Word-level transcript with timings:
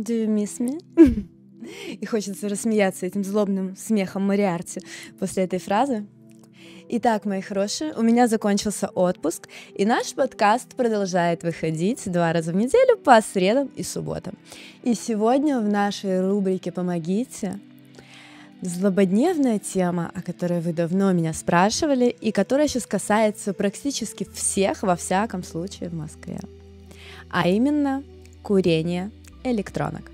Do 0.00 0.14
you 0.14 0.28
miss 0.28 0.58
me? 0.60 0.80
И 2.00 2.06
хочется 2.06 2.48
рассмеяться 2.48 3.04
этим 3.04 3.22
злобным 3.22 3.76
смехом 3.76 4.22
Мариарти 4.26 4.80
после 5.18 5.44
этой 5.44 5.58
фразы. 5.58 6.06
Итак, 6.88 7.26
мои 7.26 7.42
хорошие, 7.42 7.92
у 7.92 8.00
меня 8.00 8.26
закончился 8.26 8.88
отпуск, 8.88 9.48
и 9.74 9.84
наш 9.84 10.14
подкаст 10.14 10.74
продолжает 10.74 11.42
выходить 11.42 12.10
два 12.10 12.32
раза 12.32 12.52
в 12.52 12.56
неделю 12.56 12.96
по 12.96 13.20
средам 13.20 13.68
и 13.76 13.82
субботам. 13.82 14.38
И 14.82 14.94
сегодня 14.94 15.60
в 15.60 15.68
нашей 15.68 16.26
рубрике 16.26 16.72
«Помогите» 16.72 17.60
злободневная 18.62 19.58
тема, 19.58 20.10
о 20.14 20.22
которой 20.22 20.60
вы 20.60 20.72
давно 20.72 21.12
меня 21.12 21.34
спрашивали, 21.34 22.06
и 22.06 22.32
которая 22.32 22.68
сейчас 22.68 22.86
касается 22.86 23.52
практически 23.52 24.26
всех, 24.32 24.82
во 24.82 24.96
всяком 24.96 25.42
случае, 25.42 25.90
в 25.90 25.94
Москве. 25.94 26.40
А 27.28 27.48
именно 27.48 28.02
курение 28.42 29.10
электронок. 29.44 30.10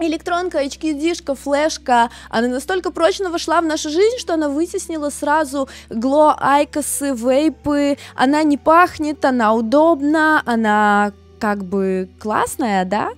Электронка, 0.00 0.62
HQD-шка, 0.62 1.34
флешка, 1.34 2.10
она 2.30 2.46
настолько 2.46 2.92
прочно 2.92 3.30
вошла 3.30 3.60
в 3.60 3.64
нашу 3.64 3.90
жизнь, 3.90 4.18
что 4.18 4.34
она 4.34 4.48
вытеснила 4.48 5.10
сразу 5.10 5.68
гло, 5.90 6.36
айкосы, 6.38 7.12
вейпы, 7.14 7.98
она 8.14 8.44
не 8.44 8.56
пахнет, 8.56 9.24
она 9.24 9.54
удобна, 9.54 10.40
она 10.46 11.12
как 11.40 11.64
бы 11.64 12.08
классная, 12.20 12.84
да? 12.84 13.10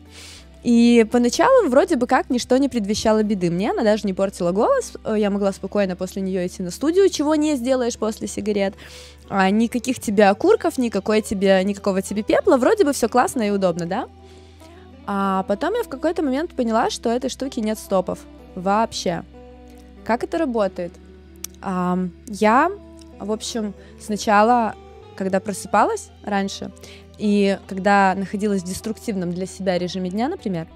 И 0.62 1.07
поначалу 1.11 1.69
вроде 1.69 1.97
бы 1.97 2.07
как 2.07 2.29
ничто 2.29 2.57
не 2.59 2.69
предвещало 2.69 3.23
беды. 3.23 3.51
Мне 3.51 3.71
она 3.71 3.83
даже 3.83 4.07
не 4.07 4.12
портила 4.12 4.52
голос. 4.52 4.93
Я 5.07 5.30
могла 5.30 5.52
спокойно 5.52 5.97
после 5.97 6.21
нее 6.21 6.47
идти 6.47 6.62
на 6.62 6.71
студию, 6.71 7.09
чего 7.09 7.35
не 7.35 7.57
сделаешь 7.57 7.97
после 7.97 8.29
сигарет. 8.29 8.74
А 9.30 9.49
никаких 9.49 10.01
тебе 10.01 10.29
окурков, 10.29 10.77
никакой 10.77 11.23
тебе, 11.23 11.62
никакого 11.65 12.02
тебе 12.02 12.23
пепла. 12.23 12.59
Вроде 12.59 12.85
бы 12.85 12.93
все 12.93 13.09
классно 13.09 13.43
и 13.43 13.51
удобно, 13.51 13.87
да? 13.87 14.07
А 15.13 15.43
потом 15.49 15.75
я 15.75 15.83
в 15.83 15.89
какой-то 15.89 16.23
момент 16.23 16.55
поняла, 16.55 16.89
что 16.89 17.11
этой 17.11 17.30
штуки 17.30 17.59
нет 17.59 17.80
стопов 17.80 18.21
вообще. 18.55 19.25
Как 20.05 20.23
это 20.23 20.39
работает? 20.39 20.93
А, 21.61 21.99
я, 22.29 22.71
в 23.19 23.33
общем, 23.33 23.75
сначала, 24.01 24.77
когда 25.17 25.41
просыпалась 25.41 26.11
раньше, 26.23 26.71
и 27.19 27.59
когда 27.67 28.15
находилась 28.17 28.63
в 28.63 28.67
деструктивном 28.67 29.33
для 29.33 29.47
себя 29.47 29.79
режиме 29.79 30.11
дня, 30.11 30.29
например, 30.29 30.69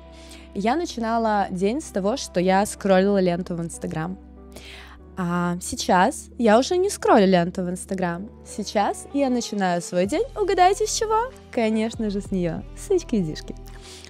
я 0.53 0.75
начинала 0.75 1.47
день 1.51 1.81
с 1.81 1.91
того, 1.91 2.17
что 2.17 2.41
я 2.41 2.67
скроллила 2.67 3.21
ленту 3.21 3.55
в 3.55 3.61
Инстаграм. 3.61 4.19
А 5.17 5.59
сейчас 5.63 6.27
я 6.39 6.59
уже 6.59 6.77
не 6.77 6.91
скроллю 6.91 7.29
ленту 7.29 7.63
в 7.63 7.71
Инстаграм. 7.71 8.29
Сейчас 8.45 9.07
я 9.13 9.31
начинаю 9.31 9.81
свой 9.81 10.07
день, 10.07 10.25
угадайте 10.35 10.89
с 10.89 10.93
чего? 10.93 11.31
Конечно 11.53 12.11
же 12.11 12.21
с 12.21 12.33
нее, 12.33 12.65
с 12.77 12.91
очки-дишки. 12.91 13.55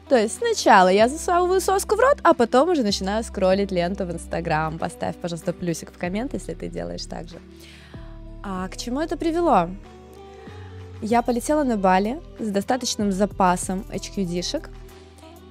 То 0.08 0.16
есть 0.16 0.36
сначала 0.36 0.88
я 0.88 1.08
засовываю 1.08 1.60
соску 1.60 1.96
в 1.96 2.00
рот, 2.00 2.18
а 2.22 2.34
потом 2.34 2.68
уже 2.68 2.82
начинаю 2.82 3.24
скроллить 3.24 3.72
ленту 3.72 4.04
в 4.04 4.12
Инстаграм. 4.12 4.78
Поставь, 4.78 5.16
пожалуйста, 5.16 5.52
плюсик 5.52 5.92
в 5.92 5.98
коммент, 5.98 6.34
если 6.34 6.54
ты 6.54 6.68
делаешь 6.68 7.06
так 7.06 7.28
же. 7.28 7.36
А 8.42 8.68
к 8.68 8.76
чему 8.76 9.00
это 9.00 9.16
привело? 9.16 9.70
Я 11.00 11.22
полетела 11.22 11.64
на 11.64 11.76
Бали 11.76 12.20
с 12.38 12.50
достаточным 12.50 13.12
запасом 13.12 13.84
HQD-шек, 13.90 14.68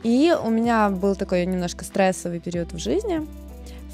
и 0.03 0.35
у 0.43 0.49
меня 0.49 0.89
был 0.89 1.15
такой 1.15 1.45
немножко 1.45 1.83
стрессовый 1.83 2.39
период 2.39 2.71
в 2.73 2.77
жизни, 2.77 3.27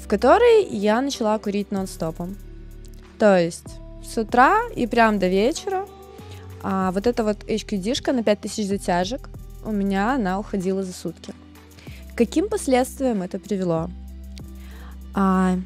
в 0.02 0.08
который 0.08 0.64
я 0.66 1.00
начала 1.00 1.38
курить 1.38 1.70
нон-стопом. 1.70 2.36
То 3.18 3.38
есть 3.38 3.78
с 4.04 4.18
утра 4.18 4.60
и 4.74 4.86
прям 4.86 5.18
до 5.18 5.28
вечера 5.28 5.86
а 6.62 6.92
вот 6.92 7.06
эта 7.06 7.24
вот 7.24 7.44
HQD-шка 7.44 8.12
на 8.12 8.22
5000 8.22 8.66
затяжек, 8.66 9.29
у 9.64 9.72
меня 9.72 10.14
она 10.14 10.38
уходила 10.38 10.82
за 10.82 10.92
сутки. 10.92 11.34
Каким 12.14 12.48
последствиям 12.48 13.22
это 13.22 13.38
привело? 13.38 13.88
А, 15.14 15.58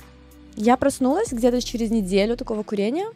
я 0.57 0.77
проснулась 0.77 1.33
где-то 1.33 1.61
через 1.61 1.91
неделю 1.91 2.37
такого 2.37 2.63
курения 2.63 3.07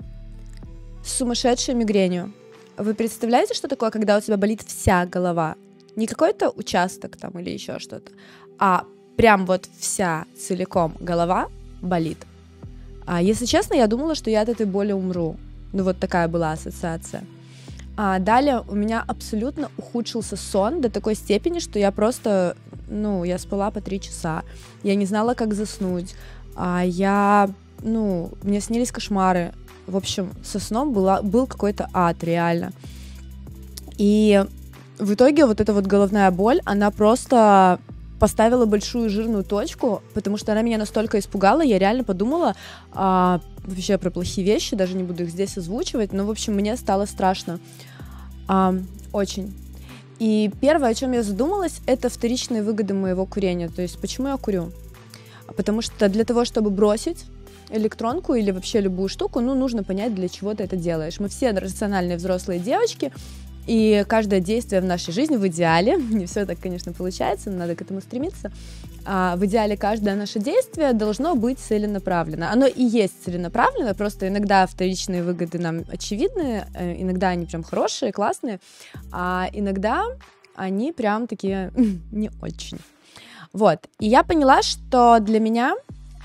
с 1.05 1.13
сумасшедшей 1.13 1.75
мигренью. 1.75 2.33
Вы 2.77 2.95
представляете, 2.95 3.55
что 3.55 3.69
такое, 3.69 3.91
когда 3.91 4.17
у 4.17 4.21
тебя 4.21 4.37
болит 4.37 4.63
вся 4.63 5.07
голова? 5.07 5.57
Не 5.97 6.07
какой-то 6.07 6.51
участок 6.51 7.17
там 7.17 7.39
или 7.39 7.51
еще 7.51 7.79
что-то, 7.79 8.13
а 8.59 8.85
прям 9.17 9.47
вот 9.47 9.69
вся 9.79 10.27
целиком 10.39 10.95
голова 11.01 11.49
болит. 11.83 12.19
А 13.07 13.23
если 13.23 13.47
честно, 13.47 13.75
я 13.75 13.87
думала, 13.87 14.15
что 14.15 14.31
я 14.31 14.43
от 14.43 14.49
этой 14.49 14.67
боли 14.67 14.93
умру. 14.93 15.37
Ну 15.73 15.83
вот 15.83 15.99
такая 15.99 16.29
была 16.29 16.53
ассоциация. 16.53 17.25
А 18.01 18.21
далее 18.21 18.63
у 18.69 18.77
меня 18.77 19.03
абсолютно 19.05 19.73
ухудшился 19.77 20.37
сон 20.37 20.81
до 20.81 20.89
такой 20.89 21.17
степени, 21.17 21.59
что 21.59 21.81
я 21.81 21.91
просто, 21.91 22.57
ну, 22.89 23.25
я 23.25 23.39
спала 23.39 23.73
по 23.73 23.81
три 23.81 24.01
часа. 24.01 24.45
Я 24.85 24.95
не 24.95 25.05
знала, 25.05 25.35
как 25.35 25.53
заснуть. 25.53 26.15
А 26.55 26.85
я, 26.85 27.51
ну, 27.83 28.31
мне 28.45 28.61
снились 28.61 28.93
кошмары. 28.93 29.53
В 29.89 29.97
общем, 29.97 30.31
со 30.45 30.61
сном 30.61 30.93
была, 30.93 31.23
был 31.23 31.49
какой-то 31.49 31.91
ад, 31.93 32.23
реально. 32.23 32.71
И 33.97 34.45
в 35.01 35.15
итоге 35.15 35.45
вот 35.45 35.61
эта 35.61 35.73
вот 35.73 35.87
головная 35.87 36.31
боль, 36.31 36.61
она 36.65 36.93
просто 36.93 37.81
поставила 38.19 38.67
большую 38.67 39.11
жирную 39.11 39.45
точку, 39.45 40.03
потому 40.15 40.37
что 40.37 40.53
она 40.53 40.63
меня 40.63 40.79
настолько 40.79 41.19
испугала, 41.19 41.63
я 41.63 41.79
реально 41.79 42.05
подумала 42.05 42.55
а, 42.93 43.41
вообще 43.65 43.99
про 43.99 44.11
плохие 44.11 44.47
вещи, 44.47 44.77
даже 44.77 44.95
не 44.95 45.05
буду 45.05 45.25
их 45.25 45.31
здесь 45.31 45.57
озвучивать, 45.57 46.13
но, 46.13 46.27
в 46.27 46.31
общем, 46.31 46.55
мне 46.55 46.77
стало 46.77 47.07
страшно. 47.07 47.61
А, 48.49 48.75
очень. 49.13 49.55
И 50.19 50.51
первое, 50.61 50.91
о 50.91 50.95
чем 50.95 51.13
я 51.13 51.23
задумалась, 51.23 51.81
это 51.87 52.09
вторичные 52.09 52.63
выгоды 52.63 52.93
моего 52.93 53.25
курения. 53.25 53.69
То 53.69 53.83
есть, 53.83 54.01
почему 54.01 54.29
я 54.29 54.37
курю? 54.37 54.73
Потому 55.57 55.81
что 55.81 56.09
для 56.09 56.25
того, 56.25 56.45
чтобы 56.45 56.71
бросить 56.71 57.25
электронку 57.71 58.35
или 58.35 58.51
вообще 58.51 58.81
любую 58.81 59.09
штуку, 59.09 59.41
ну, 59.41 59.55
нужно 59.55 59.85
понять, 59.85 60.15
для 60.15 60.29
чего 60.29 60.55
ты 60.55 60.65
это 60.65 60.77
делаешь. 60.77 61.21
Мы 61.21 61.29
все 61.29 61.51
рациональные 61.51 62.17
взрослые 62.17 62.59
девочки, 62.59 63.13
и 63.69 64.03
каждое 64.09 64.41
действие 64.41 64.81
в 64.81 64.85
нашей 64.87 65.13
жизни 65.13 65.37
в 65.37 65.47
идеале, 65.47 65.97
не 66.11 66.25
все 66.25 66.47
так, 66.47 66.59
конечно, 66.59 66.93
получается, 66.93 67.51
но 67.51 67.59
надо 67.59 67.77
к 67.77 67.83
этому 67.83 68.01
стремиться, 68.01 68.51
а 69.05 69.37
в 69.37 69.45
идеале 69.45 69.77
каждое 69.77 70.17
наше 70.17 70.39
действие 70.39 70.95
должно 70.95 71.35
быть 71.35 71.59
целенаправленно. 71.59 72.51
Оно 72.51 72.67
и 72.67 72.83
есть 72.83 73.23
целенаправленно, 73.25 73.95
просто 73.95 74.29
иногда 74.29 74.67
вторичные 74.67 75.23
выгоды 75.23 75.59
нам 75.59 75.85
очевидны, 75.93 76.65
э, 76.75 77.01
иногда 77.03 77.29
они 77.29 77.45
прям 77.45 77.63
хорошие, 77.63 78.11
классные, 78.11 78.59
а 79.13 79.49
иногда 79.53 80.05
они 80.57 80.93
прям 80.93 81.27
такие 81.27 81.71
не 82.11 82.31
очень. 82.41 82.79
Вот. 83.53 83.81
И 84.01 84.07
я 84.07 84.23
поняла, 84.23 84.63
что 84.63 85.19
для 85.21 85.41
меня, 85.41 85.75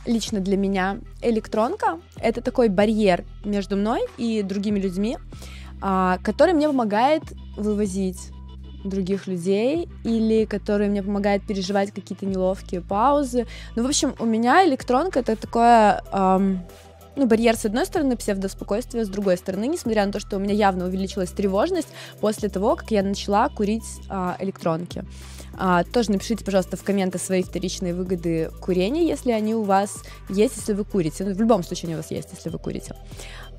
лично 0.06 0.40
для 0.40 0.56
меня, 0.56 1.00
электронка— 1.22 2.00
это 2.22 2.42
такой 2.42 2.70
барьер 2.70 3.26
между 3.44 3.76
мной 3.76 4.02
и 4.18 4.44
другими 4.44 4.80
людьми, 4.80 5.18
который 6.24 6.54
мне 6.54 6.68
помогает 6.68 7.24
вывозить 7.58 8.32
других 8.84 9.28
людей 9.28 9.90
или 10.04 10.46
который 10.46 10.88
мне 10.88 11.02
помогает 11.04 11.46
переживать 11.46 11.92
какие-то 11.92 12.26
неловкие 12.26 12.82
паузы. 12.82 13.48
Ну, 13.76 13.84
в 13.84 13.88
общем, 13.88 14.16
у 14.20 14.26
меня 14.26 14.66
электронка 14.68 15.20
это 15.20 15.36
такое... 15.36 16.02
Эм, 16.12 16.64
ну, 17.16 17.28
барьер 17.28 17.56
с 17.56 17.66
одной 17.66 17.86
стороны, 17.86 18.18
псевдоспокойствие 18.18 19.06
с 19.06 19.10
другой 19.10 19.38
стороны, 19.38 19.68
несмотря 19.68 20.06
на 20.06 20.12
то, 20.12 20.20
что 20.20 20.38
у 20.38 20.40
меня 20.40 20.54
явно 20.54 20.86
увеличилась 20.86 21.30
тревожность 21.30 21.90
после 22.20 22.50
того, 22.50 22.76
как 22.76 22.90
я 22.90 23.04
начала 23.04 23.50
курить 23.50 23.84
а, 24.10 24.36
электронки. 24.40 25.06
А, 25.56 25.84
тоже 25.84 26.12
напишите, 26.12 26.44
пожалуйста, 26.44 26.76
в 26.76 26.84
комменты 26.84 27.20
свои 27.20 27.44
вторичные 27.44 27.94
выгоды 27.94 28.50
курения, 28.60 29.08
если 29.08 29.32
они 29.32 29.54
у 29.54 29.62
вас 29.62 30.04
есть, 30.30 30.58
если 30.58 30.74
вы 30.74 30.86
курите. 30.86 31.24
Ну, 31.24 31.36
в 31.36 31.40
любом 31.40 31.64
случае 31.64 31.90
они 31.90 31.94
у 31.94 31.98
вас 31.98 32.10
есть, 32.10 32.30
если 32.34 32.50
вы 32.50 32.58
курите. 32.58 32.96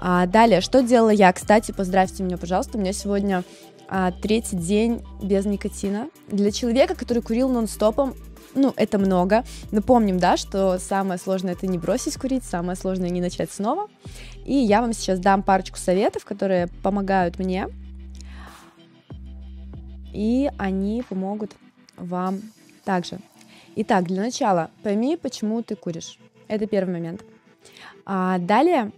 А, 0.07 0.27
далее, 0.27 0.61
что 0.61 0.83
делала 0.83 1.09
я? 1.09 1.33
Кстати, 1.33 1.73
поздравьте 1.73 2.23
меня, 2.23 2.37
пожалуйста, 2.37 2.77
у 2.77 2.81
меня 2.81 2.93
сегодня 2.93 3.43
а, 3.89 4.13
третий 4.13 4.55
день 4.55 5.03
без 5.23 5.47
никотина. 5.47 6.11
Для 6.29 6.51
человека, 6.51 6.95
который 6.95 7.23
курил 7.23 7.49
нон-стопом, 7.49 8.13
ну, 8.55 8.75
это 8.77 8.99
много. 8.99 9.45
Но 9.71 9.81
помним, 9.81 10.19
да, 10.19 10.37
что 10.37 10.79
самое 10.79 11.19
сложное 11.19 11.55
это 11.55 11.67
не 11.67 11.79
бросить 11.79 12.19
курить, 12.19 12.45
самое 12.45 12.77
сложное 12.77 13.09
не 13.09 13.23
начать 13.23 13.51
снова. 13.51 13.89
И 14.45 14.53
я 14.53 14.83
вам 14.83 14.93
сейчас 14.93 15.21
дам 15.21 15.43
парочку 15.43 15.79
советов, 15.79 16.27
которые 16.27 16.69
помогают 16.83 17.39
мне. 17.39 17.69
И 20.13 20.51
они 20.59 21.03
помогут 21.09 21.53
вам 21.97 22.43
также. 22.85 23.21
Итак, 23.77 24.05
для 24.05 24.21
начала 24.21 24.71
пойми, 24.83 25.17
почему 25.17 25.63
ты 25.63 25.77
куришь. 25.77 26.19
Это 26.47 26.67
первый 26.67 26.93
момент. 26.93 27.25
А 28.05 28.37
далее 28.37 28.93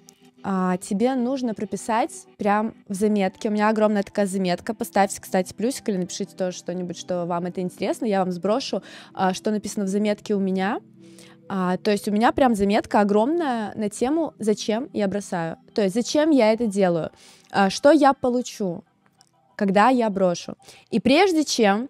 тебе 0.81 1.17
нужно 1.17 1.55
прописать 1.55 2.13
прям 2.39 2.75
в 2.89 2.95
заметке. 2.95 3.49
У 3.49 3.53
меня 3.53 3.69
огромная 3.69 4.05
такая 4.05 4.27
заметка. 4.27 4.75
Поставьте, 4.75 5.21
кстати, 5.21 5.53
плюсик 5.53 5.89
или 5.89 5.97
напишите 5.97 6.37
тоже 6.37 6.57
что-нибудь, 6.57 6.97
что 6.97 7.27
вам 7.27 7.47
это 7.47 7.61
интересно. 7.61 8.05
Я 8.05 8.21
вам 8.21 8.31
сброшу, 8.31 8.83
а, 9.13 9.35
что 9.35 9.51
написано 9.51 9.87
в 9.87 9.89
заметке 9.89 10.35
у 10.35 10.39
меня. 10.39 10.81
А, 11.49 11.77
то 11.79 11.91
есть 11.91 12.07
у 12.09 12.13
меня 12.13 12.33
прям 12.33 12.55
заметка 12.55 13.01
огромная 13.01 13.73
на 13.75 13.89
тему, 13.89 14.35
зачем 14.39 14.89
я 14.93 15.09
бросаю. 15.09 15.57
То 15.75 15.83
есть 15.83 15.95
зачем 15.95 16.31
я 16.31 16.53
это 16.53 16.67
делаю, 16.67 17.11
а, 17.51 17.71
что 17.71 17.91
я 17.91 18.13
получу, 18.13 18.85
когда 19.57 19.89
я 19.89 20.11
брошу. 20.11 20.57
И 20.91 21.01
прежде 21.01 21.45
чем 21.45 21.89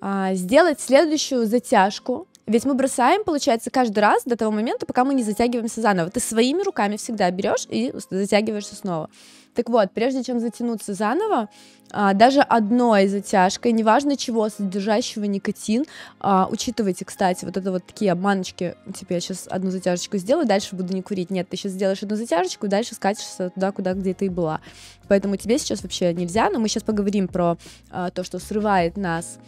а, 0.00 0.34
сделать 0.34 0.80
следующую 0.80 1.46
затяжку. 1.46 2.28
Ведь 2.46 2.64
мы 2.64 2.74
бросаем, 2.74 3.24
получается, 3.24 3.70
каждый 3.70 3.98
раз 3.98 4.22
до 4.24 4.36
того 4.36 4.52
момента, 4.52 4.86
пока 4.86 5.04
мы 5.04 5.14
не 5.14 5.24
затягиваемся 5.24 5.80
заново. 5.80 6.10
Ты 6.10 6.20
своими 6.20 6.62
руками 6.62 6.96
всегда 6.96 7.28
берешь 7.32 7.66
и 7.68 7.92
затягиваешься 8.10 8.76
снова. 8.76 9.10
Так 9.56 9.68
вот, 9.70 9.90
прежде 9.92 10.22
чем 10.22 10.38
затянуться 10.38 10.92
заново, 10.92 11.48
а, 11.90 12.12
даже 12.12 12.40
одной 12.40 13.08
затяжкой, 13.08 13.72
неважно 13.72 14.16
чего, 14.16 14.48
содержащего 14.48 15.24
никотин, 15.24 15.86
а, 16.20 16.46
учитывайте, 16.50 17.04
кстати, 17.04 17.44
вот 17.44 17.56
это 17.56 17.72
вот 17.72 17.84
такие 17.84 18.12
обманочки, 18.12 18.76
типа 18.94 19.14
я 19.14 19.20
сейчас 19.20 19.48
одну 19.50 19.70
затяжечку 19.70 20.18
сделаю, 20.18 20.46
дальше 20.46 20.76
буду 20.76 20.92
не 20.94 21.02
курить. 21.02 21.30
Нет, 21.30 21.48
ты 21.48 21.56
сейчас 21.56 21.72
сделаешь 21.72 22.02
одну 22.02 22.16
затяжечку, 22.16 22.68
дальше 22.68 22.94
скатишься 22.94 23.50
туда, 23.50 23.72
куда 23.72 23.94
где 23.94 24.14
ты 24.14 24.26
и 24.26 24.28
была. 24.28 24.60
Поэтому 25.08 25.36
тебе 25.36 25.58
сейчас 25.58 25.82
вообще 25.82 26.12
нельзя, 26.12 26.50
но 26.50 26.58
мы 26.58 26.68
сейчас 26.68 26.82
поговорим 26.82 27.26
про 27.26 27.56
а, 27.90 28.10
то, 28.10 28.24
что 28.24 28.38
срывает 28.38 28.96
нас 28.96 29.38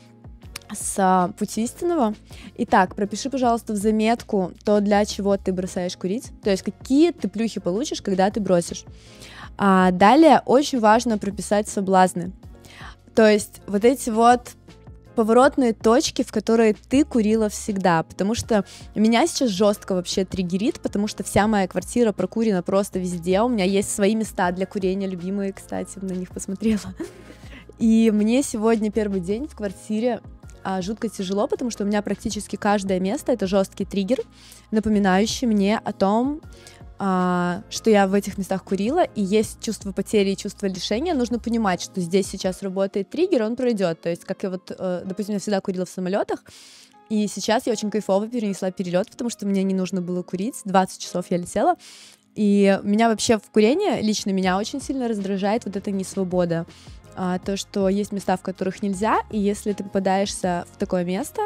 с 0.72 1.32
пути 1.38 1.64
истинного. 1.64 2.14
Итак, 2.56 2.94
пропиши, 2.94 3.30
пожалуйста, 3.30 3.72
в 3.72 3.76
заметку 3.76 4.52
то, 4.64 4.80
для 4.80 5.04
чего 5.04 5.36
ты 5.36 5.52
бросаешь 5.52 5.96
курить, 5.96 6.30
то 6.42 6.50
есть 6.50 6.62
какие 6.62 7.12
ты 7.12 7.28
плюхи 7.28 7.60
получишь, 7.60 8.02
когда 8.02 8.30
ты 8.30 8.40
бросишь. 8.40 8.84
А 9.56 9.90
далее 9.90 10.42
очень 10.46 10.80
важно 10.80 11.18
прописать 11.18 11.68
соблазны. 11.68 12.32
То 13.14 13.28
есть 13.28 13.60
вот 13.66 13.84
эти 13.84 14.10
вот 14.10 14.52
поворотные 15.16 15.72
точки, 15.72 16.22
в 16.22 16.30
которые 16.30 16.74
ты 16.74 17.04
курила 17.04 17.48
всегда, 17.48 18.04
потому 18.04 18.36
что 18.36 18.64
меня 18.94 19.26
сейчас 19.26 19.50
жестко 19.50 19.96
вообще 19.96 20.24
триггерит, 20.24 20.78
потому 20.78 21.08
что 21.08 21.24
вся 21.24 21.48
моя 21.48 21.66
квартира 21.66 22.12
прокурена 22.12 22.62
просто 22.62 23.00
везде, 23.00 23.40
у 23.40 23.48
меня 23.48 23.64
есть 23.64 23.92
свои 23.92 24.14
места 24.14 24.52
для 24.52 24.64
курения, 24.64 25.08
любимые, 25.08 25.52
кстати, 25.52 25.98
на 26.00 26.12
них 26.12 26.30
посмотрела. 26.30 26.94
И 27.80 28.12
мне 28.14 28.44
сегодня 28.44 28.92
первый 28.92 29.20
день 29.20 29.48
в 29.48 29.56
квартире 29.56 30.20
а, 30.64 30.82
жутко 30.82 31.08
тяжело, 31.08 31.46
потому 31.46 31.70
что 31.70 31.84
у 31.84 31.86
меня 31.86 32.02
практически 32.02 32.56
каждое 32.56 33.00
место 33.00 33.32
это 33.32 33.46
жесткий 33.46 33.84
триггер, 33.84 34.18
напоминающий 34.70 35.46
мне 35.46 35.78
о 35.78 35.92
том, 35.92 36.40
а, 36.98 37.62
что 37.70 37.90
я 37.90 38.08
в 38.08 38.14
этих 38.14 38.38
местах 38.38 38.64
курила, 38.64 39.04
и 39.04 39.22
есть 39.22 39.62
чувство 39.62 39.92
потери 39.92 40.30
и 40.30 40.36
чувство 40.36 40.66
лишения, 40.66 41.14
нужно 41.14 41.38
понимать, 41.38 41.80
что 41.80 42.00
здесь 42.00 42.26
сейчас 42.26 42.62
работает 42.62 43.10
триггер, 43.10 43.42
он 43.42 43.54
пройдет. 43.54 44.00
То 44.00 44.08
есть, 44.08 44.24
как 44.24 44.42
я 44.42 44.50
вот, 44.50 44.72
э, 44.76 45.02
допустим, 45.04 45.34
я 45.34 45.40
всегда 45.40 45.60
курила 45.60 45.86
в 45.86 45.90
самолетах, 45.90 46.42
и 47.08 47.26
сейчас 47.28 47.66
я 47.66 47.72
очень 47.72 47.90
кайфово 47.90 48.28
перенесла 48.28 48.70
перелет, 48.70 49.10
потому 49.10 49.30
что 49.30 49.46
мне 49.46 49.62
не 49.62 49.74
нужно 49.74 50.02
было 50.02 50.22
курить. 50.22 50.56
20 50.64 51.00
часов 51.00 51.26
я 51.30 51.38
летела. 51.38 51.76
И 52.34 52.78
меня 52.82 53.08
вообще 53.08 53.38
в 53.38 53.50
курении, 53.50 54.00
лично 54.02 54.30
меня 54.30 54.58
очень 54.58 54.80
сильно 54.80 55.08
раздражает 55.08 55.64
вот 55.64 55.76
эта 55.76 55.90
несвобода. 55.90 56.66
А, 57.20 57.40
то, 57.40 57.56
что 57.56 57.88
есть 57.88 58.12
места, 58.12 58.36
в 58.36 58.42
которых 58.42 58.80
нельзя, 58.80 59.22
и 59.30 59.40
если 59.40 59.72
ты 59.72 59.82
попадаешься 59.82 60.66
в 60.72 60.76
такое 60.76 61.04
место, 61.04 61.42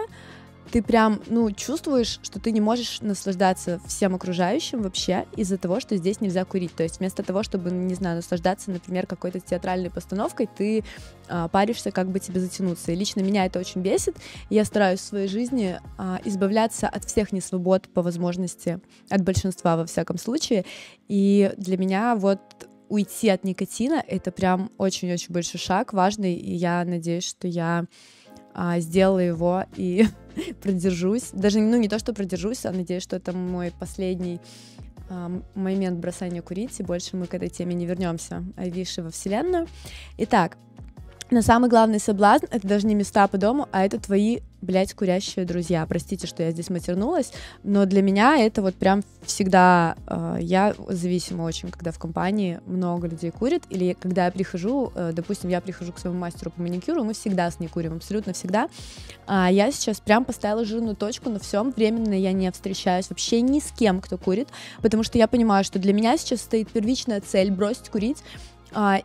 ты 0.71 0.83
прям, 0.83 1.23
ну, 1.29 1.51
чувствуешь, 1.51 2.21
что 2.23 2.39
ты 2.39 2.53
не 2.53 2.61
можешь 2.61 3.01
наслаждаться 3.01 3.81
всем 3.87 4.15
окружающим 4.15 4.83
вообще 4.83 5.25
из-за 5.35 5.57
того, 5.57 5.81
что 5.81 5.97
здесь 5.97 6.21
нельзя 6.21 6.45
курить. 6.45 6.75
То 6.75 6.83
есть 6.83 6.99
вместо 6.99 7.23
того, 7.23 7.43
чтобы, 7.43 7.71
не 7.71 7.95
знаю, 7.95 8.17
наслаждаться, 8.17 8.71
например, 8.71 9.07
какой-то 9.07 9.41
театральной 9.41 9.91
постановкой, 9.91 10.47
ты 10.47 10.85
а, 11.29 11.49
паришься, 11.49 11.91
как 11.91 12.11
бы 12.11 12.21
тебе 12.21 12.39
затянуться. 12.39 12.93
И 12.93 12.95
лично 12.95 13.21
меня 13.21 13.47
это 13.47 13.59
очень 13.59 13.81
бесит. 13.81 14.17
Я 14.51 14.67
стараюсь 14.67 15.01
в 15.01 15.05
своей 15.05 15.29
жизни 15.29 15.81
а, 15.97 16.21
избавляться 16.25 16.87
от 16.87 17.05
всех 17.07 17.33
несвобод 17.33 17.89
по 17.89 18.03
возможности, 18.03 18.79
от 19.09 19.23
большинства 19.23 19.77
во 19.79 19.87
всяком 19.87 20.19
случае. 20.19 20.67
И 21.09 21.53
для 21.57 21.79
меня 21.79 22.15
вот 22.15 22.41
уйти 22.93 23.31
от 23.31 23.43
никотина— 23.43 24.05
это 24.07 24.31
прям 24.31 24.71
очень-очень 24.77 25.33
большой 25.33 25.59
шаг, 25.59 25.95
важный, 25.95 26.35
и 26.35 26.53
я 26.53 26.85
надеюсь, 26.85 27.25
что 27.25 27.49
я 27.49 27.87
а, 28.53 28.81
сделала 28.81 29.19
его 29.19 29.65
и 29.77 30.05
продержусь. 30.63 31.31
Даже, 31.33 31.61
ну, 31.61 31.79
не 31.79 31.89
то, 31.89 31.99
что 31.99 32.13
продержусь, 32.13 32.67
а 32.67 32.71
надеюсь, 32.71 33.03
что 33.03 33.17
это 33.17 33.33
мой 33.33 33.73
последний 33.81 34.41
а, 35.09 35.31
момент 35.55 36.01
бросания 36.01 36.43
курить, 36.43 36.79
и 36.81 36.83
больше 36.83 37.17
мы 37.17 37.27
к 37.27 37.33
этой 37.33 37.49
теме 37.49 37.75
не 37.75 37.87
вернемся, 37.87 38.45
Айвиши 38.59 39.03
во 39.03 39.11
Вселенную. 39.11 39.69
Итак, 40.19 40.59
но 41.33 41.43
самый 41.43 41.71
главный 41.71 41.99
соблазн— 41.99 42.45
это 42.51 42.67
даже 42.67 42.87
не 42.87 42.95
места 42.95 43.27
по 43.27 43.39
дому, 43.39 43.69
а 43.73 43.85
это 43.85 43.99
твои, 43.99 44.41
блядь, 44.61 44.93
курящие 44.93 45.45
друзья. 45.47 45.85
Простите, 45.87 46.27
что 46.27 46.43
я 46.43 46.51
здесь 46.51 46.69
матернулась, 46.69 47.33
но 47.63 47.87
для 47.87 48.03
меня 48.03 48.37
это 48.39 48.61
вот 48.61 48.75
прям 48.75 49.03
всегда... 49.25 49.97
Э, 50.07 50.37
я 50.41 50.75
зависима 50.89 51.43
очень, 51.43 51.71
когда 51.71 51.91
в 51.91 51.99
компании 51.99 52.61
много 52.67 53.09
людей 53.09 53.31
курит, 53.31 53.63
или 53.71 53.97
когда 53.99 54.27
я 54.27 54.31
прихожу, 54.31 54.93
э, 54.95 55.13
допустим, 55.15 55.49
я 55.49 55.61
прихожу 55.61 55.93
к 55.93 55.99
своему 55.99 56.19
мастеру 56.19 56.51
по 56.51 56.61
маникюру, 56.61 57.03
мы 57.03 57.15
всегда 57.15 57.51
с 57.51 57.59
ней 57.61 57.69
курим, 57.69 57.95
абсолютно 57.97 58.35
всегда. 58.35 58.69
А 59.27 59.51
я 59.51 59.73
сейчас 59.73 60.01
прям 60.01 60.25
поставила 60.25 60.65
жирную 60.65 60.97
точку 60.97 61.31
на 61.31 61.39
всем. 61.39 61.71
Временно 61.71 62.15
я 62.15 62.33
не 62.33 62.51
встречаюсь 62.53 63.09
вообще 63.09 63.41
ни 63.41 63.59
с 63.59 63.73
кем, 63.73 64.01
кто 64.01 64.19
курит, 64.19 64.49
потому 64.83 65.03
что 65.03 65.17
я 65.17 65.27
понимаю, 65.29 65.65
что 65.65 65.79
для 65.79 65.95
меня 65.95 66.19
сейчас 66.19 66.43
стоит 66.43 66.71
первичная 66.71 67.21
цель 67.21 67.51
бросить 67.51 67.89
курить, 67.89 68.19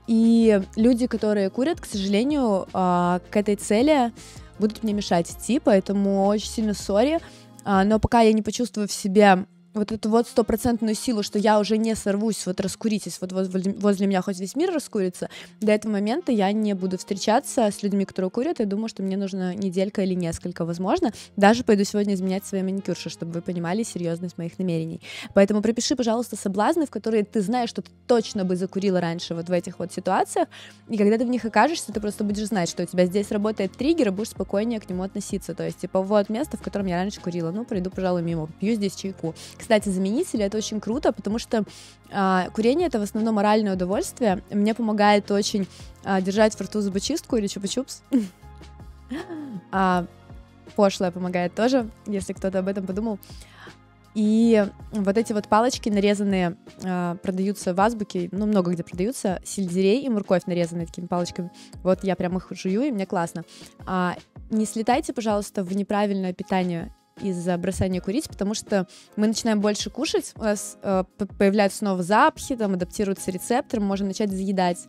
и 0.08 0.62
люди, 0.76 1.08
которые 1.08 1.50
курят, 1.50 1.82
к 1.82 1.86
сожалению, 1.86 2.68
а, 2.74 3.20
к 3.30 3.36
этой 3.36 3.56
цели 3.56 4.12
будут 4.60 4.84
мне 4.84 4.94
мешать 4.94 5.32
идти, 5.32 5.60
поэтому 5.60 6.26
очень 6.26 6.50
сильно 6.50 6.74
сори. 6.74 7.20
А, 7.64 7.84
но 7.84 8.00
пока 8.00 8.22
я 8.22 8.34
не 8.34 8.42
почувствую 8.42 8.88
в 8.88 8.92
себе 8.92 9.46
вот 9.78 9.92
эту 9.92 10.10
вот 10.10 10.28
стопроцентную 10.28 10.96
силу, 10.96 11.24
что 11.24 11.40
я 11.40 11.60
уже 11.60 11.78
не 11.78 11.96
сорвусь, 11.96 12.46
вот 12.46 12.60
раскуритесь, 12.60 13.20
вот 13.22 13.32
возле 13.32 14.08
меня 14.08 14.22
хоть 14.22 14.40
весь 14.40 14.56
мир 14.56 14.74
раскурится, 14.74 15.30
до 15.62 15.72
этого 15.72 15.94
момента 15.94 16.32
я 16.32 16.52
не 16.52 16.74
буду 16.74 16.98
встречаться 16.98 17.70
с 17.72 17.84
людьми, 17.84 18.06
которые 18.06 18.30
курят, 18.30 18.60
я 18.60 18.66
думаю, 18.66 18.90
что 18.90 19.04
мне 19.04 19.18
нужна 19.18 19.54
неделька 19.54 20.02
или 20.02 20.14
несколько, 20.14 20.66
возможно, 20.66 21.12
даже 21.36 21.64
пойду 21.64 21.84
сегодня 21.84 22.14
изменять 22.14 22.46
свои 22.46 22.64
маникюрши, 22.64 23.10
чтобы 23.10 23.34
вы 23.34 23.42
понимали 23.42 23.84
серьезность 23.84 24.38
моих 24.38 24.58
намерений. 24.60 25.02
Поэтому 25.34 25.62
пропиши, 25.62 25.96
пожалуйста, 25.96 26.36
соблазны, 26.36 26.86
в 26.86 26.90
которые 26.90 27.24
ты 27.24 27.42
знаешь, 27.42 27.70
что 27.70 27.82
ты 27.82 27.92
точно 28.08 28.46
бы 28.46 28.56
закурила 28.56 29.00
раньше 29.00 29.36
вот 29.36 29.50
в 29.50 29.52
этих 29.52 29.80
вот 29.80 29.94
ситуациях, 29.94 30.48
и 30.90 30.98
когда 30.98 31.18
ты 31.18 31.26
в 31.26 31.30
них 31.30 31.46
окажешься, 31.46 31.94
ты 31.94 32.00
просто 32.00 32.24
будешь 32.24 32.48
знать, 32.48 32.70
что 32.70 32.84
у 32.84 32.86
тебя 32.86 33.06
здесь 33.06 33.32
работает 33.32 33.72
триггер, 33.74 34.08
и 34.08 34.12
будешь 34.12 34.30
спокойнее 34.30 34.80
к 34.80 34.90
нему 34.90 35.04
относиться, 35.04 35.54
то 35.54 35.64
есть, 35.64 35.80
типа, 35.80 36.02
вот 36.02 36.30
место, 36.30 36.58
в 36.58 36.62
котором 36.62 36.88
я 36.88 36.96
раньше 36.96 37.22
курила, 37.22 37.52
ну, 37.52 37.66
пройду, 37.66 37.90
пожалуй, 37.90 38.22
мимо, 38.22 38.48
пью 38.60 38.76
здесь 38.76 38.96
чайку. 38.96 39.36
Кстати, 39.68 39.90
заменители 39.90 40.46
это 40.46 40.58
очень 40.58 40.80
круто, 40.80 41.12
потому 41.12 41.40
что 41.40 41.66
а, 42.10 42.50
курение 42.52 42.88
это 42.88 43.00
в 43.00 43.02
основном 43.02 43.36
моральное 43.36 43.74
удовольствие. 43.74 44.42
Мне 44.50 44.74
помогает 44.74 45.30
очень 45.30 45.68
а, 46.06 46.22
держать 46.22 46.58
во 46.58 46.64
рту 46.64 46.80
зубочистку 46.80 47.36
или 47.36 47.50
чупа-чупс. 47.50 48.02
а, 49.74 50.06
пошлая 50.78 51.12
помогает 51.12 51.54
тоже, 51.54 51.90
если 52.06 52.32
кто-то 52.32 52.60
об 52.60 52.70
этом 52.70 52.86
подумал. 52.86 53.20
И 54.16 54.66
вот 54.94 55.18
эти 55.18 55.34
вот 55.34 55.50
палочки 55.50 55.90
нарезанные 55.90 56.56
э, 56.82 57.18
продаются 57.22 57.74
в 57.74 57.82
азбуке, 57.82 58.30
ну, 58.32 58.46
много 58.46 58.72
где 58.72 58.84
продаются, 58.84 59.42
сельдерей 59.44 60.02
и 60.06 60.10
морковь 60.10 60.46
нарезанные 60.46 60.88
такими 60.88 61.08
палочками. 61.08 61.52
Вот 61.84 62.06
я 62.06 62.16
прям 62.16 62.38
их 62.38 62.48
жую, 62.52 62.84
и 62.84 62.92
мне 62.92 63.06
классно. 63.06 63.44
А, 63.86 64.16
не 64.50 64.66
слетайте, 64.66 65.12
пожалуйста, 65.12 65.62
в 65.64 65.76
неправильное 65.76 66.32
питание 66.32 66.96
из-за 67.22 67.58
бросания 67.58 68.02
курить, 68.02 68.28
потому 68.28 68.54
что 68.54 68.88
мы 69.16 69.28
начинаем 69.28 69.60
больше 69.60 69.90
кушать, 69.90 70.34
у 70.36 70.44
нас 70.44 70.78
э, 70.82 71.04
появляются 71.38 71.80
снова 71.80 72.04
запахи, 72.04 72.56
там 72.56 72.74
адаптируются 72.74 73.32
рецепторы, 73.32 73.82
мы 73.82 73.88
можем 73.88 74.08
начать 74.08 74.32
заедать 74.32 74.88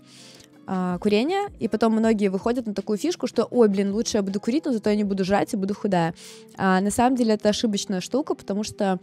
э, 0.66 0.98
курение, 1.00 1.48
и 1.58 1.68
потом 1.68 1.92
многие 1.92 2.28
выходят 2.28 2.66
на 2.66 2.74
такую 2.74 2.98
фишку, 2.98 3.26
что, 3.26 3.44
ой, 3.44 3.68
блин, 3.68 3.92
лучше 3.92 4.18
я 4.18 4.22
буду 4.22 4.40
курить, 4.40 4.64
но 4.66 4.72
зато 4.72 4.90
я 4.90 4.96
не 4.96 5.04
буду 5.04 5.24
жрать 5.24 5.52
и 5.54 5.56
буду 5.56 5.74
худая. 5.74 6.14
А 6.56 6.80
на 6.80 6.90
самом 6.90 7.16
деле 7.16 7.34
это 7.34 7.48
ошибочная 7.48 8.00
штука, 8.00 8.34
потому 8.34 8.64
что 8.64 8.98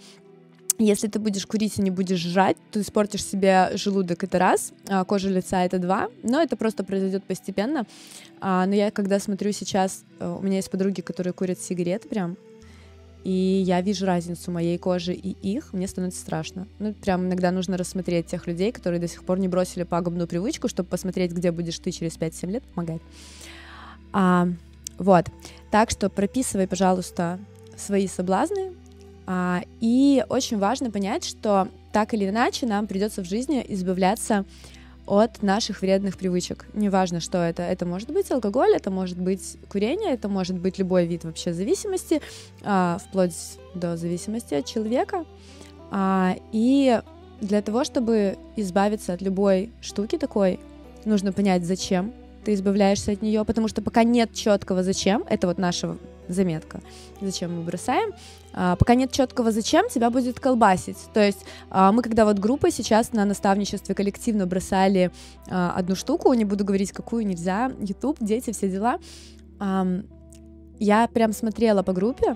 если 0.78 1.08
ты 1.08 1.20
будешь 1.20 1.46
курить 1.46 1.78
и 1.78 1.82
не 1.82 1.90
будешь 1.90 2.20
жрать, 2.20 2.58
ты 2.72 2.82
испортишь 2.82 3.24
себе 3.24 3.72
желудок, 3.76 4.24
это 4.24 4.40
раз, 4.40 4.74
а 4.88 5.06
кожа 5.06 5.30
лица 5.30 5.64
это 5.64 5.80
два, 5.80 6.10
но 6.22 6.42
это 6.42 6.58
просто 6.58 6.84
произойдет 6.84 7.24
постепенно. 7.24 7.86
А, 8.42 8.66
но 8.66 8.76
я 8.76 8.92
когда 8.92 9.20
смотрю 9.20 9.52
сейчас, 9.54 10.04
э, 10.20 10.28
у 10.28 10.42
меня 10.42 10.58
есть 10.58 10.70
подруги, 10.70 11.02
которые 11.02 11.34
курят 11.34 11.60
сигареты 11.60 12.10
прям, 12.10 12.36
и 13.26 13.64
я 13.66 13.82
вижу 13.82 14.06
разницу 14.06 14.52
моей 14.52 14.78
кожи 14.78 15.12
и 15.12 15.36
их, 15.42 15.74
мне 15.74 15.88
становится 15.88 16.22
страшно. 16.22 16.68
Ну, 16.78 16.94
прям 16.94 17.26
иногда 17.26 17.50
нужно 17.50 17.76
рассмотреть 17.76 18.28
тех 18.28 18.46
людей, 18.46 18.72
которые 18.72 19.02
до 19.02 19.08
сих 19.08 19.24
пор 19.24 19.40
не 19.40 19.48
бросили 19.48 19.82
пагубную 19.82 20.28
привычку, 20.28 20.68
чтобы 20.68 20.90
посмотреть, 20.90 21.32
где 21.32 21.52
будешь 21.52 21.80
ты 21.80 21.92
через 21.92 22.20
5-7 22.20 22.52
лет, 22.52 22.64
помогать. 22.64 23.02
А, 24.14 24.48
вот. 25.00 25.26
Так 25.72 25.90
что 25.90 26.12
прописывай, 26.12 26.68
пожалуйста, 26.68 27.40
свои 27.76 28.08
соблазны. 28.08 28.74
А, 29.26 29.64
и 29.82 30.24
очень 30.30 30.60
важно 30.60 30.92
понять, 30.92 31.26
что 31.26 31.68
так 31.92 32.14
или 32.14 32.30
иначе 32.30 32.68
нам 32.68 32.86
придется 32.86 33.24
в 33.24 33.26
жизни 33.26 33.66
избавляться 33.70 34.46
от 35.06 35.44
наших 35.44 35.82
вредных 35.82 36.18
привычек. 36.18 36.66
Неважно, 36.74 37.20
что 37.20 37.38
это. 37.38 37.64
Это 37.64 37.86
может 37.86 38.10
быть 38.10 38.32
алкоголь, 38.32 38.74
это 38.76 38.92
может 38.92 39.18
быть 39.18 39.58
курение, 39.70 40.14
это 40.14 40.28
может 40.30 40.58
быть 40.58 40.80
любой 40.80 41.06
вид 41.06 41.24
вообще 41.24 41.54
зависимости, 41.54 42.22
а, 42.64 42.98
вплоть 43.08 43.34
до 43.74 43.98
зависимости 43.98 44.54
от 44.54 44.66
человека. 44.66 45.26
А, 45.92 46.36
и 46.52 47.02
для 47.42 47.62
того, 47.62 47.84
чтобы 47.84 48.38
избавиться 48.56 49.14
от 49.14 49.22
любой 49.22 49.72
штуки 49.82 50.18
такой, 50.18 50.60
нужно 51.06 51.32
понять, 51.32 51.66
зачем 51.66 52.14
ты 52.46 52.54
избавляешься 52.54 53.12
от 53.12 53.22
нее, 53.22 53.44
потому 53.44 53.68
что 53.68 53.82
пока 53.82 54.04
нет 54.04 54.34
четкого 54.34 54.84
зачем, 54.84 55.26
это 55.28 55.48
вот 55.48 55.58
наша 55.58 55.98
заметка, 56.28 56.82
зачем 57.22 57.58
мы 57.58 57.64
бросаем, 57.64 58.14
а, 58.54 58.76
пока 58.76 58.96
нет 58.96 59.12
четкого 59.12 59.52
зачем, 59.52 59.90
тебя 59.90 60.10
будет 60.10 60.40
колбасить. 60.40 60.98
То 61.14 61.24
есть 61.24 61.46
а, 61.70 61.92
мы 61.92 62.02
когда 62.02 62.26
вот 62.26 62.40
группой 62.40 62.72
сейчас 62.72 63.14
на 63.14 63.26
наставничестве 63.26 63.94
коллективно 63.96 64.48
бросали 64.48 65.12
а, 65.50 65.74
одну 65.76 65.96
штуку, 65.96 66.34
не 66.34 66.46
буду 66.46 66.64
говорить 66.64 66.92
какую, 66.92 67.26
нельзя, 67.28 67.72
YouTube, 67.80 68.18
дети, 68.22 68.52
все 68.52 68.70
дела, 68.70 69.00
я 70.80 71.08
прям 71.08 71.32
смотрела 71.32 71.82
по 71.82 71.94
группе, 71.94 72.36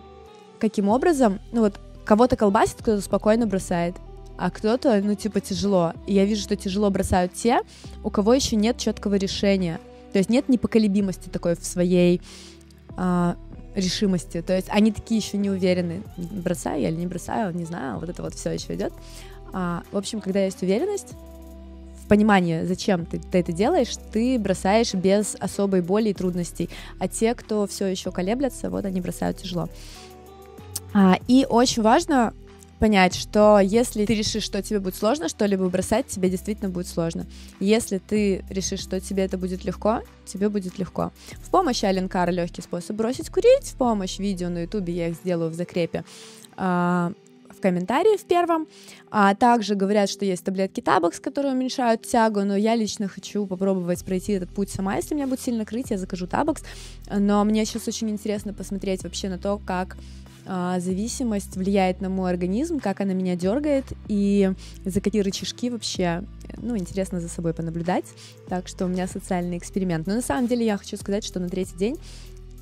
каким 0.60 0.88
образом, 0.88 1.40
ну 1.52 1.62
вот 1.62 1.80
кого-то 2.06 2.38
колбасит, 2.38 2.78
кто-то 2.80 3.02
спокойно 3.02 3.46
бросает, 3.46 3.96
а 4.38 4.50
кто-то, 4.50 5.02
ну, 5.04 5.16
типа, 5.16 5.42
тяжело. 5.42 5.94
И 6.08 6.14
я 6.14 6.24
вижу, 6.24 6.42
что 6.42 6.56
тяжело 6.56 6.90
бросают 6.90 7.34
те, 7.34 7.60
у 8.06 8.10
кого 8.10 8.34
еще 8.34 8.56
нет 8.56 8.78
четкого 8.78 9.16
решения. 9.16 9.82
То 10.14 10.18
есть 10.18 10.30
нет 10.30 10.48
непоколебимости 10.48 11.28
такой 11.28 11.56
в 11.56 11.66
своей 11.66 12.22
решимости. 13.76 14.42
То 14.42 14.56
есть 14.56 14.68
они 14.70 14.92
такие 14.92 15.20
еще 15.20 15.38
не 15.38 15.50
уверены, 15.50 16.04
бросаю 16.18 16.82
я 16.82 16.90
или 16.90 16.98
не 16.98 17.08
бросаю, 17.08 17.56
не 17.56 17.66
знаю, 17.66 18.00
вот 18.00 18.10
это 18.10 18.22
вот 18.22 18.34
все 18.34 18.52
еще 18.52 18.76
идет. 18.76 18.94
А, 19.54 19.84
в 19.92 19.98
общем, 19.98 20.22
когда 20.22 20.44
есть 20.44 20.62
уверенность, 20.62 21.14
в 22.04 22.08
понимании, 22.08 22.64
зачем 22.64 23.06
ты, 23.06 23.20
ты 23.20 23.38
это 23.38 23.52
делаешь, 23.52 23.96
ты 24.12 24.40
бросаешь 24.40 24.96
без 24.96 25.36
особой 25.40 25.82
боли 25.82 26.10
и 26.10 26.14
трудностей. 26.14 26.70
А 26.98 27.08
те, 27.08 27.36
кто 27.36 27.68
все 27.68 27.86
еще 27.86 28.12
колеблятся, 28.12 28.72
вот 28.72 28.86
они 28.86 29.00
бросают 29.00 29.38
тяжело. 29.38 29.70
А, 30.94 31.20
и 31.28 31.46
очень 31.48 31.84
важно 31.84 32.34
понять, 32.80 33.16
что 33.16 33.60
если 33.60 34.06
ты 34.06 34.16
решишь, 34.16 34.44
что 34.44 34.62
тебе 34.64 34.80
будет 34.80 34.96
сложно 34.96 35.30
что-либо 35.30 35.70
бросать, 35.70 36.08
тебе 36.08 36.30
действительно 36.30 36.70
будет 36.70 36.88
сложно. 36.88 37.26
Если 37.60 38.00
ты 38.00 38.44
решишь, 38.50 38.80
что 38.80 39.00
тебе 39.00 39.26
это 39.26 39.38
будет 39.38 39.66
легко, 39.66 40.02
тебе 40.26 40.50
будет 40.50 40.80
легко. 40.80 41.12
В 41.44 41.50
помощь 41.50 41.84
Ален 41.84 42.10
Кар 42.10 42.32
легкий 42.32 42.62
способ 42.62 42.96
бросить 42.96 43.30
курить, 43.30 43.66
в 43.66 43.76
помощь 43.76 44.18
видео 44.20 44.50
на 44.50 44.64
ютубе, 44.64 44.94
я 44.94 45.10
их 45.10 45.16
сделаю 45.16 45.52
в 45.52 45.54
закрепе 45.54 46.04
а, 46.56 47.12
в 47.50 47.62
комментарии 47.62 48.18
в 48.18 48.24
первом. 48.24 48.68
А 49.12 49.36
также 49.36 49.76
говорят, 49.76 50.10
что 50.10 50.26
есть 50.26 50.44
таблетки 50.44 50.82
Табакс, 50.82 51.20
которые 51.20 51.54
уменьшают 51.54 52.04
тягу, 52.04 52.42
но 52.42 52.56
я 52.56 52.76
лично 52.76 53.08
хочу 53.08 53.46
попробовать 53.46 54.04
пройти 54.06 54.34
этот 54.34 54.50
путь 54.50 54.70
сама. 54.70 54.96
Если 54.96 55.16
меня 55.16 55.28
будет 55.28 55.42
сильно 55.42 55.66
крыть, 55.66 55.90
я 55.90 55.98
закажу 55.98 56.28
Табакс. 56.28 56.64
Но 57.12 57.44
мне 57.44 57.66
сейчас 57.66 57.88
очень 57.88 58.10
интересно 58.10 58.54
посмотреть 58.54 59.04
вообще 59.04 59.30
на 59.30 59.38
то, 59.38 59.60
как 59.66 59.98
а, 60.52 60.80
зависимость 60.80 61.56
влияет 61.56 62.02
на 62.02 62.10
мой 62.10 62.32
организм, 62.32 62.80
как 62.80 63.02
она 63.02 63.14
меня 63.14 63.36
дергает 63.36 63.86
и 64.08 64.52
за 64.84 65.00
какие 65.00 65.22
рычажки 65.22 65.70
вообще, 65.70 66.24
ну, 66.58 66.76
интересно 66.76 67.22
за 67.22 67.30
собой 67.30 67.54
понаблюдать. 67.54 68.06
Так 68.48 68.68
что 68.68 68.86
у 68.86 68.88
меня 68.88 69.06
социальный 69.06 69.60
эксперимент. 69.60 70.08
Но 70.08 70.16
на 70.16 70.24
самом 70.24 70.48
деле 70.48 70.66
я 70.66 70.78
хочу 70.78 70.98
сказать, 70.98 71.24
что 71.24 71.40
на 71.40 71.50
третий 71.50 71.78
день 71.78 71.98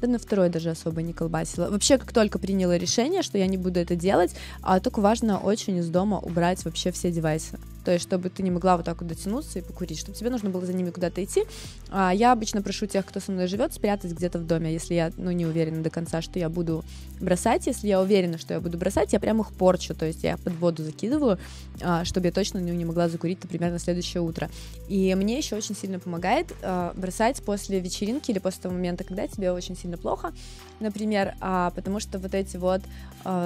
да 0.02 0.08
на 0.08 0.20
второй 0.20 0.50
даже 0.50 0.70
особо 0.70 1.02
не 1.02 1.14
колбасила. 1.14 1.70
Вообще, 1.70 1.98
как 1.98 2.12
только 2.12 2.40
приняла 2.40 2.78
решение, 2.78 3.22
что 3.22 3.38
я 3.38 3.48
не 3.48 3.58
буду 3.58 3.80
это 3.80 3.96
делать, 3.96 4.36
а 4.62 4.80
только 4.80 5.00
важно 5.00 5.40
очень 5.40 5.78
из 5.78 5.90
дома 5.90 6.20
убрать 6.20 6.64
вообще 6.66 6.92
все 6.92 7.10
девайсы. 7.10 7.58
То 7.88 7.94
есть, 7.94 8.04
чтобы 8.04 8.30
ты 8.30 8.44
не 8.44 8.52
могла 8.52 8.76
вот 8.76 8.86
так 8.86 9.00
вот 9.00 9.08
дотянуться 9.08 9.60
и 9.60 9.62
покурить, 9.62 9.98
чтобы 9.98 10.18
тебе 10.18 10.30
нужно 10.30 10.50
было 10.50 10.66
за 10.66 10.74
ними 10.74 10.90
куда-то 10.90 11.24
идти. 11.24 11.46
А 11.90 12.14
я 12.14 12.34
обычно 12.34 12.62
прошу 12.62 12.86
тех, 12.86 13.06
кто 13.06 13.22
со 13.22 13.32
мной 13.32 13.48
живет, 13.48 13.72
спрятать 13.72 14.12
где-то 14.12 14.40
в 14.40 14.46
доме, 14.46 14.74
если 14.74 14.94
я, 14.94 15.14
ну, 15.16 15.32
не 15.32 15.46
уверена 15.46 15.82
до 15.82 15.90
конца, 15.90 16.22
что 16.22 16.38
я 16.38 16.50
буду 16.50 16.84
бросать. 17.22 17.66
Если 17.66 17.88
я 17.88 18.02
уверена, 18.02 18.38
что 18.38 18.56
я 18.56 18.60
буду 18.60 18.78
бросать, 18.78 19.14
я 19.14 19.22
прям 19.22 19.40
их 19.40 19.54
порчу, 19.54 19.96
то 19.96 20.06
есть 20.06 20.22
я 20.26 20.36
под 20.36 20.56
воду 20.56 20.84
закидываю, 20.84 21.40
а, 21.80 22.04
чтобы 22.04 22.26
я 22.26 22.34
точно 22.34 22.58
не 22.58 22.84
могла 22.84 23.08
закурить, 23.08 23.42
например, 23.42 23.72
на 23.72 23.80
следующее 23.80 24.20
утро. 24.20 24.50
И 24.90 25.16
мне 25.16 25.38
еще 25.38 25.56
очень 25.56 25.74
сильно 25.74 25.98
помогает 25.98 26.54
а, 26.64 26.92
бросать 26.94 27.42
после 27.42 27.80
вечеринки 27.80 28.32
или 28.32 28.40
после 28.40 28.64
того 28.64 28.76
момента, 28.76 29.06
когда 29.06 29.28
тебе 29.28 29.54
очень 29.54 29.78
сильно 29.78 29.98
плохо, 29.98 30.34
например, 30.82 31.36
а, 31.40 31.72
потому 31.72 32.02
что 32.02 32.20
вот 32.20 32.34
эти 32.34 32.58
вот 32.58 32.82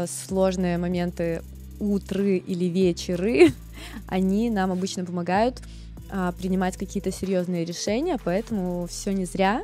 сложные 0.08 0.80
моменты 0.80 1.44
утры 1.82 2.38
или 2.38 2.66
вечеры, 2.66 3.52
они 4.08 4.50
нам 4.50 4.72
обычно 4.72 5.04
помогают 5.04 5.62
а, 6.10 6.32
принимать 6.34 6.78
какие-то 6.78 7.12
серьезные 7.12 7.66
решения, 7.66 8.18
поэтому 8.24 8.86
все 8.88 9.12
не 9.14 9.26
зря. 9.26 9.64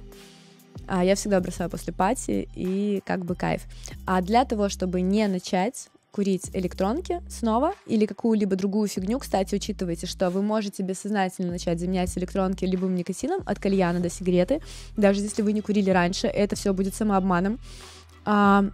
А 0.88 1.04
я 1.04 1.16
всегда 1.16 1.40
бросаю 1.42 1.70
после 1.70 1.92
пати 1.92 2.48
и 2.56 3.02
как 3.06 3.26
бы 3.26 3.36
кайф. 3.36 3.64
А 4.06 4.22
для 4.22 4.46
того, 4.46 4.70
чтобы 4.70 5.02
не 5.02 5.28
начать 5.28 5.90
курить 6.12 6.50
электронки 6.54 7.22
снова 7.30 7.74
или 7.86 8.06
какую-либо 8.06 8.56
другую 8.56 8.88
фигню, 8.88 9.20
кстати, 9.20 9.54
учитывайте, 9.56 10.08
что 10.08 10.30
вы 10.30 10.42
можете 10.42 10.84
бессознательно 10.84 11.52
начать 11.52 11.80
заменять 11.80 12.18
электронки 12.18 12.66
любым 12.66 12.96
никотином 12.96 13.42
от 13.46 13.60
кальяна 13.60 14.00
до 14.00 14.10
сигареты, 14.10 14.62
даже 14.96 15.22
если 15.22 15.42
вы 15.42 15.54
не 15.54 15.62
курили 15.62 15.90
раньше, 15.90 16.28
это 16.28 16.56
все 16.56 16.74
будет 16.74 16.96
самообманом. 16.96 17.60
А, 18.26 18.66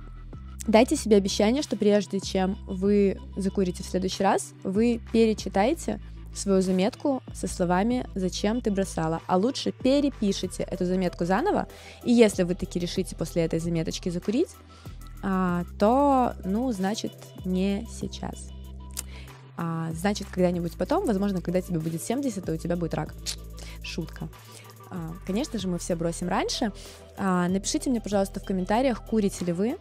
Дайте 0.68 0.96
себе 0.96 1.18
обещание, 1.18 1.62
что 1.62 1.76
прежде 1.76 2.22
чем 2.22 2.58
вы 2.68 3.20
закурите 3.36 3.84
в 3.84 3.86
следующий 3.86 4.24
раз, 4.24 4.54
вы 4.64 5.02
перечитаете 5.12 6.00
свою 6.34 6.62
заметку 6.62 7.22
со 7.34 7.48
словами 7.48 8.08
«Зачем 8.16 8.62
ты 8.62 8.72
бросала?», 8.72 9.22
а 9.28 9.38
лучше 9.38 9.72
перепишите 9.72 10.64
эту 10.64 10.86
заметку 10.86 11.26
заново, 11.26 11.68
и 12.04 12.12
если 12.12 12.44
вы 12.44 12.56
таки 12.56 12.80
решите 12.80 13.16
после 13.16 13.44
этой 13.44 13.60
заметочки 13.60 14.10
закурить, 14.10 14.50
а, 15.22 15.64
то, 15.80 16.34
ну, 16.44 16.72
значит, 16.72 17.14
не 17.46 17.88
сейчас. 17.92 18.50
А, 19.58 19.92
значит, 19.94 20.28
когда-нибудь 20.32 20.78
потом, 20.78 21.06
возможно, 21.06 21.42
когда 21.42 21.62
тебе 21.62 21.80
будет 21.80 22.02
70, 22.02 22.48
и 22.48 22.52
у 22.52 22.58
тебя 22.58 22.76
будет 22.76 22.94
рак. 22.94 23.14
Шутка. 23.84 24.30
А, 24.90 25.14
конечно 25.26 25.60
же, 25.60 25.68
мы 25.68 25.78
все 25.78 25.96
бросим 25.96 26.28
раньше. 26.30 26.72
Напишите 27.18 27.90
мне, 27.90 28.02
пожалуйста, 28.02 28.40
в 28.40 28.44
комментариях, 28.44 29.06
курите 29.06 29.46
ли 29.46 29.54
вы, 29.54 29.78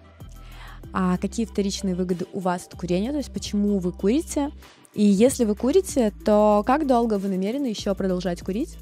а 0.93 1.17
какие 1.19 1.47
вторичные 1.47 1.95
выгоды 1.95 2.27
у 2.33 2.41
вас 2.41 2.67
от 2.67 2.79
курения, 2.79 3.11
то 3.11 3.19
есть 3.19 3.33
почему 3.33 3.79
вы 3.79 3.93
курите. 3.93 4.51
И 4.95 5.03
если 5.03 5.45
вы 5.45 5.55
курите, 5.55 6.13
то 6.25 6.63
как 6.67 6.87
долго 6.87 7.19
вы 7.19 7.29
намерены 7.29 7.67
еще 7.67 7.95
продолжать 7.95 8.43
курить? 8.43 8.77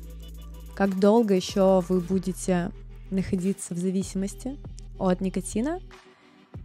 Как 0.75 0.99
долго 0.99 1.35
еще 1.35 1.85
вы 1.88 2.00
будете 2.00 2.73
находиться 3.11 3.75
в 3.75 3.78
зависимости 3.78 4.57
от 4.99 5.21
никотина? 5.21 5.80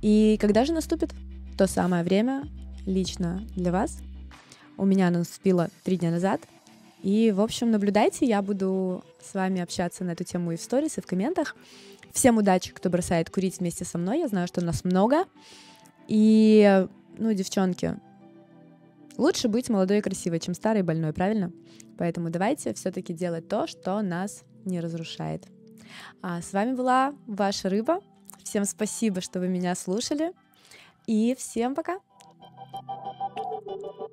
И 0.02 0.38
когда 0.40 0.66
же 0.66 0.74
наступит 0.74 1.14
то 1.58 1.68
самое 1.68 2.04
время 2.04 2.48
лично 2.86 3.44
для 3.56 3.72
вас? 3.72 3.98
У 4.78 4.86
меня 4.86 5.08
оно 5.08 5.20
наступило 5.20 5.70
три 5.84 5.98
дня 5.98 6.12
назад. 6.12 6.42
И, 7.06 7.32
в 7.32 7.40
общем, 7.40 7.70
наблюдайте, 7.70 8.26
я 8.26 8.42
буду 8.42 9.04
с 9.22 9.36
вами 9.36 9.62
общаться 9.62 10.04
на 10.04 10.14
эту 10.14 10.24
тему 10.24 10.54
и 10.54 10.56
в 10.56 10.62
сторис, 10.62 10.98
и 10.98 11.02
в 11.02 11.06
комментах. 11.06 11.56
Всем 12.12 12.38
удачи, 12.38 12.74
кто 12.74 12.90
бросает 12.90 13.30
курить 13.30 13.60
вместе 13.60 13.86
со 13.86 14.00
мной. 14.00 14.22
Я 14.22 14.28
знаю, 14.28 14.48
что 14.48 14.66
нас 14.66 14.84
много. 14.84 15.26
И, 16.08 16.88
ну, 17.20 17.32
девчонки, 17.34 18.00
лучше 19.18 19.50
быть 19.50 19.70
молодой 19.70 20.00
и 20.00 20.02
красивой, 20.02 20.40
чем 20.40 20.56
старой 20.56 20.80
и 20.80 20.84
больной, 20.84 21.14
правильно? 21.14 21.52
Поэтому 22.00 22.32
давайте 22.32 22.74
все-таки 22.74 23.14
делать 23.14 23.48
то, 23.48 23.68
что 23.68 24.02
нас 24.02 24.44
не 24.66 24.80
разрушает. 24.80 25.46
А 26.24 26.42
с 26.42 26.54
вами 26.54 26.74
была 26.74 27.14
ваша 27.28 27.70
рыба. 27.70 28.00
Всем 28.44 28.66
спасибо, 28.66 29.22
что 29.22 29.40
вы 29.40 29.48
меня 29.48 29.76
слушали. 29.76 30.32
И 31.06 31.36
всем 31.38 31.76
пока. 31.76 32.00
thank 33.68 33.84
you 33.84 34.05